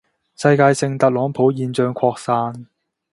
[0.35, 2.65] 世界性特朗普現象擴散